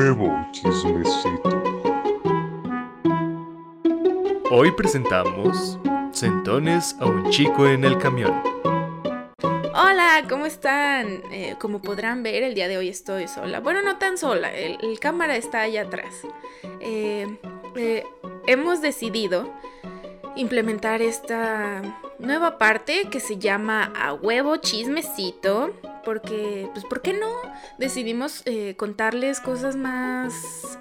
[0.00, 1.62] huevo, chismecito.
[4.50, 5.78] Hoy presentamos
[6.12, 8.42] Sentones a un chico en el camión.
[9.74, 11.22] Hola, ¿cómo están?
[11.30, 13.60] Eh, como podrán ver, el día de hoy estoy sola.
[13.60, 16.22] Bueno, no tan sola, el, cámara está allá atrás.
[16.80, 17.26] Eh,
[17.76, 18.04] eh,
[18.46, 19.52] hemos decidido
[20.34, 21.82] implementar esta
[22.18, 25.74] nueva parte que se llama A huevo chismecito.
[26.04, 27.30] Porque, pues, ¿por qué no?
[27.78, 28.44] Decidimos
[28.76, 30.78] contarles cosas más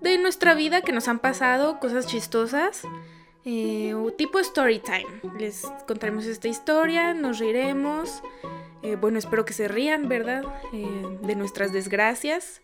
[0.00, 2.82] de nuestra vida que nos han pasado, cosas chistosas.
[3.44, 5.32] Eh, tipo story time.
[5.38, 8.22] Les contaremos esta historia, nos reiremos.
[8.82, 10.42] Eh, bueno, espero que se rían, ¿verdad?
[10.72, 12.62] Eh, de nuestras desgracias.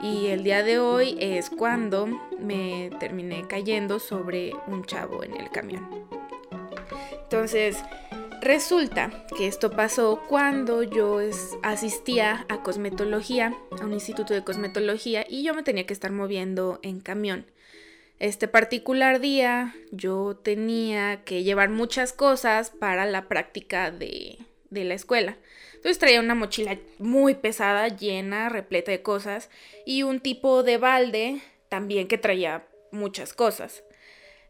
[0.00, 2.06] Y el día de hoy es cuando
[2.38, 5.88] me terminé cayendo sobre un chavo en el camión.
[7.22, 7.82] Entonces,
[8.48, 11.20] Resulta que esto pasó cuando yo
[11.62, 16.80] asistía a cosmetología, a un instituto de cosmetología, y yo me tenía que estar moviendo
[16.82, 17.44] en camión.
[18.18, 24.38] Este particular día yo tenía que llevar muchas cosas para la práctica de,
[24.70, 25.36] de la escuela.
[25.74, 29.50] Entonces traía una mochila muy pesada, llena, repleta de cosas,
[29.84, 33.84] y un tipo de balde también que traía muchas cosas.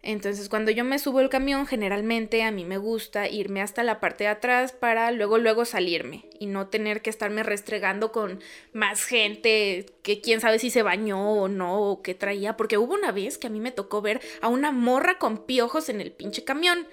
[0.03, 3.99] Entonces cuando yo me subo el camión, generalmente a mí me gusta irme hasta la
[3.99, 8.41] parte de atrás para luego luego salirme y no tener que estarme restregando con
[8.73, 12.95] más gente que quién sabe si se bañó o no o qué traía, porque hubo
[12.95, 16.13] una vez que a mí me tocó ver a una morra con piojos en el
[16.13, 16.87] pinche camión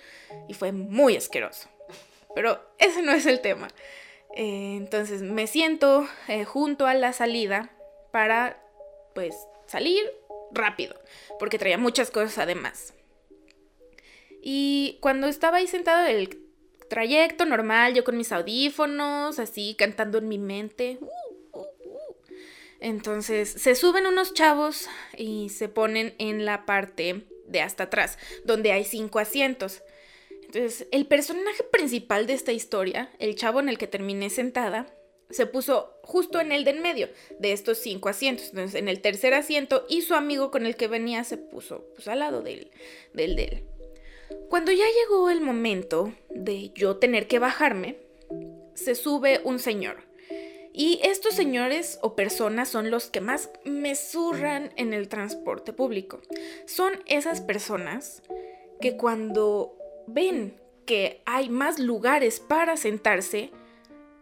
[0.47, 1.69] y fue muy asqueroso.
[2.33, 3.67] Pero ese no es el tema.
[4.35, 7.69] Eh, entonces me siento eh, junto a la salida
[8.11, 8.61] para
[9.13, 9.35] pues
[9.67, 10.03] salir
[10.51, 10.95] rápido,
[11.39, 12.94] porque traía muchas cosas además.
[14.47, 16.39] Y cuando estaba ahí sentado en el
[16.87, 20.99] trayecto normal, yo con mis audífonos, así cantando en mi mente.
[21.01, 22.25] Uh, uh, uh.
[22.79, 24.87] Entonces se suben unos chavos
[25.17, 29.81] y se ponen en la parte de hasta atrás, donde hay cinco asientos.
[30.29, 34.95] Entonces, el personaje principal de esta historia, el chavo en el que terminé sentada,
[35.31, 37.09] se puso justo en el de en medio
[37.39, 38.49] de estos cinco asientos.
[38.49, 42.07] Entonces, en el tercer asiento y su amigo con el que venía se puso pues,
[42.07, 42.69] al lado del,
[43.11, 43.74] del de él.
[44.49, 47.97] Cuando ya llegó el momento de yo tener que bajarme,
[48.73, 50.03] se sube un señor.
[50.73, 56.19] Y estos señores o personas son los que más me zurran en el transporte público.
[56.65, 58.21] Son esas personas
[58.81, 63.51] que cuando ven que hay más lugares para sentarse,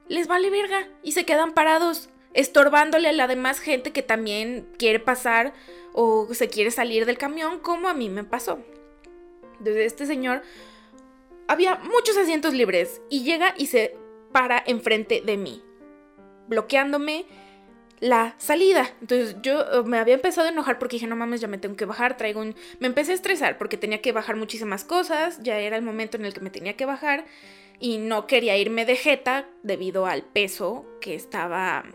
[0.08, 5.00] les vale verga y se quedan parados, estorbándole a la demás gente que también quiere
[5.00, 5.54] pasar
[5.94, 8.60] o se quiere salir del camión, como a mí me pasó.
[9.64, 10.42] Desde este señor
[11.48, 13.96] había muchos asientos libres y llega y se
[14.32, 15.64] para enfrente de mí,
[16.48, 17.26] bloqueándome
[18.00, 18.92] la salida.
[19.00, 21.78] Entonces yo eh, me había empezado a enojar porque dije, no mames, ya me tengo
[21.78, 22.56] que bajar, traigo un...
[22.80, 26.26] Me empecé a estresar porque tenía que bajar muchísimas cosas, ya era el momento en
[26.26, 27.26] el que me tenía que bajar
[27.80, 31.86] y no quería irme de jeta debido al peso que estaba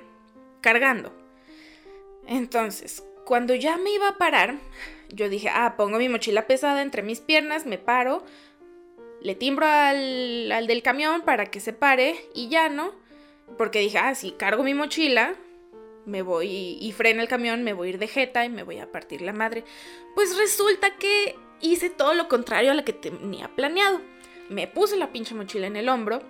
[0.61, 1.13] cargando.
[2.27, 4.57] Entonces, cuando ya me iba a parar,
[5.09, 8.25] yo dije, ah, pongo mi mochila pesada entre mis piernas, me paro,
[9.21, 12.93] le timbro al, al del camión para que se pare y ya no.
[13.57, 15.35] Porque dije, ah, si cargo mi mochila,
[16.05, 18.79] me voy y frena el camión, me voy a ir de jeta y me voy
[18.79, 19.65] a partir la madre.
[20.15, 24.01] Pues resulta que hice todo lo contrario a lo que tenía planeado.
[24.49, 26.23] Me puse la pinche mochila en el hombro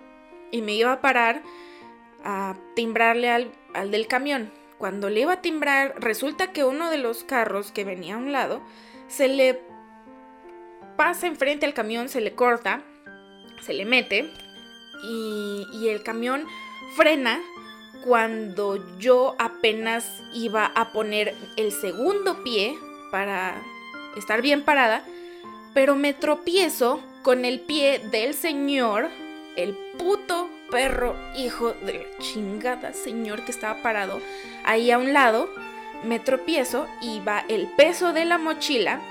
[0.51, 1.41] y me iba a parar
[2.23, 4.51] a timbrarle al, al del camión.
[4.79, 8.31] Cuando le iba a timbrar, resulta que uno de los carros que venía a un
[8.31, 8.61] lado
[9.09, 9.61] se le
[10.95, 12.81] pasa enfrente al camión, se le corta,
[13.61, 14.31] se le mete
[15.03, 16.45] y, el camión
[16.95, 17.39] frena
[18.03, 22.77] cuando yo apenas iba a poner el segundo pie
[23.11, 23.61] para
[24.15, 25.03] estar bien parada,
[25.73, 29.09] pero me tropiezo con el pie del señor,
[29.55, 34.21] el puto perro hijo de la chingada señor que estaba parado
[34.63, 35.49] ahí a un lado,
[36.03, 39.01] me tropiezo y va el peso de la mochila,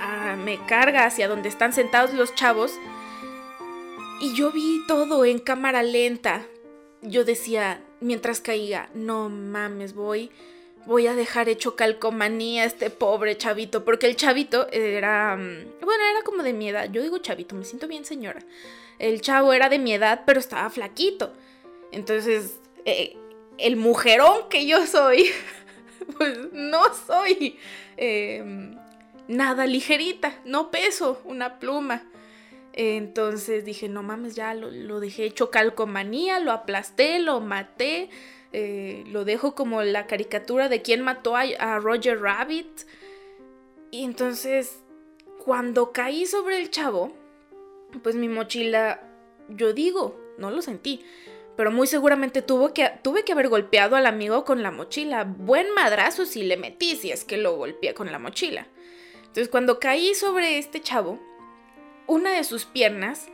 [0.00, 2.72] ah, me carga hacia donde están sentados los chavos
[4.20, 6.46] y yo vi todo en cámara lenta.
[7.00, 10.30] Yo decía, mientras caía, no mames, voy,
[10.86, 16.04] voy a dejar hecho calcomanía a este pobre chavito, porque el chavito era, mm, bueno,
[16.10, 16.90] era como de mi edad.
[16.90, 18.40] Yo digo chavito, me siento bien señora
[19.00, 21.32] el chavo era de mi edad, pero estaba flaquito.
[21.90, 23.16] Entonces, eh,
[23.58, 25.24] el mujerón que yo soy,
[26.18, 27.58] pues no soy
[27.96, 28.76] em,
[29.26, 32.04] nada ligerita, no peso una pluma.
[32.72, 38.10] Entonces dije, no mames, ya lo, dejé hecho calcomanía, lo aplasté, lo maté,
[38.52, 42.82] eh, lo dejo como la caricatura de quién mató a, a Roger Rabbit.
[43.90, 44.80] Y entonces,
[45.44, 47.12] cuando caí sobre el chavo,
[48.02, 49.02] pues mi mochila,
[49.48, 51.04] yo digo, no lo sentí,
[51.56, 55.24] pero muy seguramente tuvo que, tuve que haber golpeado al amigo con la mochila.
[55.24, 58.66] Buen madrazo si le metí, si es que lo golpeé con la mochila.
[59.20, 61.20] Entonces cuando caí sobre este chavo,
[62.06, 63.28] una de sus piernas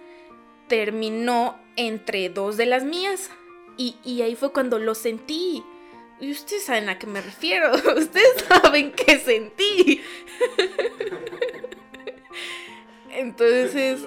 [0.68, 3.30] terminó entre dos de las mías.
[3.76, 5.64] Y, ahí fue cuando lo sentí.
[6.18, 7.74] Y ustedes saben a qué me refiero.
[7.74, 10.00] Ustedes saben qué sentí.
[13.10, 14.00] Entonces.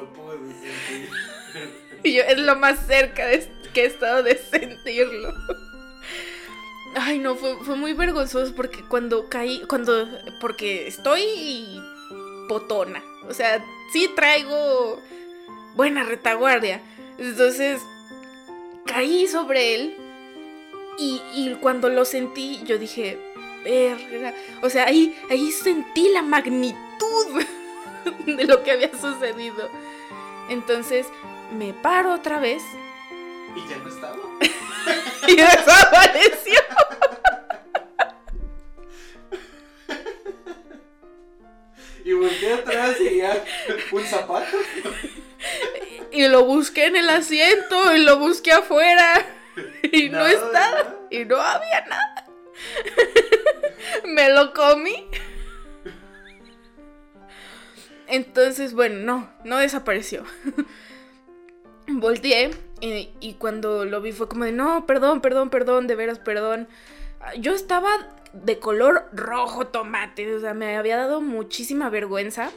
[2.03, 3.29] yo es lo más cerca
[3.73, 5.33] que he estado de sentirlo.
[6.95, 10.07] Ay, no, fue, fue muy vergonzoso porque cuando caí, cuando,
[10.41, 11.79] porque estoy
[12.47, 13.03] potona.
[13.27, 13.63] O sea,
[13.93, 14.99] sí traigo
[15.75, 16.81] buena retaguardia.
[17.17, 17.81] Entonces,
[18.89, 19.95] caí sobre él
[20.97, 23.17] y, cuando lo sentí, yo dije,
[23.63, 24.33] verga.
[24.61, 27.45] O sea, ahí, ahí sentí la magnitud
[28.25, 29.69] de lo que había sucedido.
[30.49, 31.07] Entonces,
[31.57, 32.61] me paro otra vez.
[33.55, 34.17] Y ya no estaba.
[35.27, 36.59] y desapareció.
[42.05, 43.43] Y volteé atrás y ya
[43.91, 44.57] un zapato.
[46.19, 49.25] Y lo busqué en el asiento y lo busqué afuera.
[49.89, 50.95] Y no estaba.
[51.09, 52.25] Y no había nada.
[54.05, 55.07] Me lo comí.
[58.07, 60.25] Entonces, bueno, no, no desapareció.
[61.87, 62.51] Volteé
[62.81, 66.67] y, y, cuando lo vi fue como de, no, perdón, perdón, perdón, de veras, perdón.
[67.37, 67.89] Yo estaba
[68.33, 70.35] de color rojo tomate.
[70.35, 72.51] O sea, me había dado muchísima vergüenza.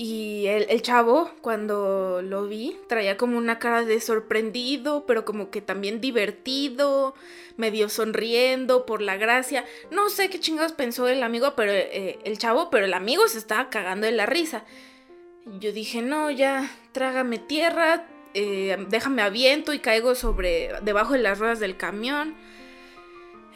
[0.00, 5.60] Y el, chavo, cuando lo vi, traía como una cara de sorprendido, pero como que
[5.60, 7.16] también divertido,
[7.56, 9.64] medio sonriendo por la gracia.
[9.90, 13.38] No sé qué chingados pensó el amigo, pero eh, el chavo, pero el amigo se
[13.38, 14.62] estaba cagando de la risa.
[15.58, 21.40] Yo dije, no, ya, trágame tierra, eh, déjame aviento y caigo sobre, debajo de las
[21.40, 22.36] ruedas del camión.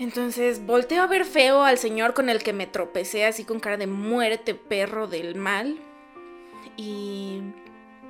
[0.01, 3.77] Entonces volteo a ver feo al señor con el que me tropecé así con cara
[3.77, 5.79] de muerte perro del mal.
[6.77, 7.43] Y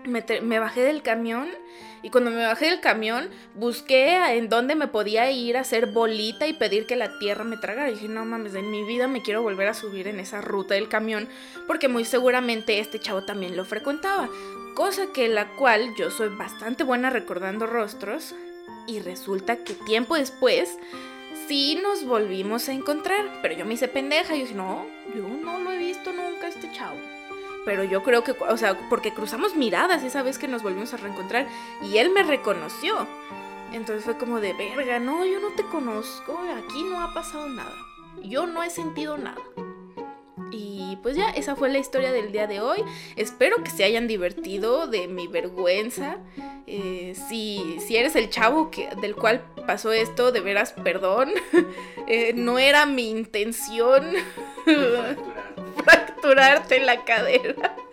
[0.04, 1.48] me, bajé del camión
[2.02, 6.46] y cuando me bajé del camión busqué en dónde me podía ir a hacer bolita
[6.46, 7.90] y pedir que la tierra me tragara.
[7.90, 10.74] Y dije, no mames, en mi vida me quiero volver a subir en esa ruta
[10.74, 11.28] del camión
[11.66, 14.28] porque muy seguramente este chavo también lo frecuentaba.
[14.74, 18.34] Cosa que la cual yo soy bastante buena recordando rostros
[18.86, 20.78] y resulta que tiempo después
[21.46, 25.58] sí nos volvimos a encontrar, pero yo me hice pendeja y dije, no, yo no
[25.58, 26.98] lo he visto nunca este chavo.
[27.64, 30.96] Pero yo creo que, o sea, porque cruzamos miradas esa vez que nos volvimos a
[30.96, 31.46] reencontrar
[31.82, 33.06] y él me reconoció.
[33.72, 37.74] Entonces fue como de, verga, no, yo no te conozco, aquí no ha pasado nada.
[38.22, 39.40] Yo no he sentido nada.
[40.50, 42.84] Y pues ya, esa fue la historia del día de hoy.
[43.16, 46.18] Espero que se hayan divertido de mi vergüenza.
[46.66, 51.30] Eh, si, si, eres el chavo que, del cual pasó esto, de veras, perdón.
[52.08, 54.04] Eh, no era mi intención
[56.32, 57.76] fracturarte la cadera.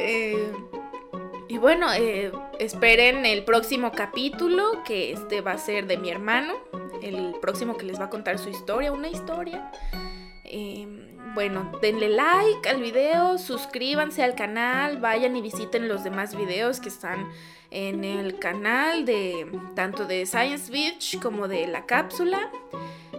[0.00, 0.52] Eh,
[1.48, 1.88] y bueno,
[2.60, 6.54] esperen el próximo capítulo, que este va a ser de mi hermano.
[7.02, 9.72] El próximo que les va a contar su historia, una historia.
[11.34, 16.88] Bueno, denle like al video, suscríbanse al canal, vayan y visiten los demás videos que
[16.88, 17.28] están
[17.70, 22.50] en el canal de tanto de Science Beach como de la cápsula.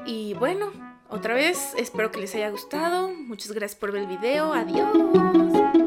[0.06, 0.72] Y bueno,
[1.10, 3.10] otra vez espero que les haya gustado.
[3.10, 4.54] Muchas gracias por ver el video.
[4.54, 5.79] Adiós.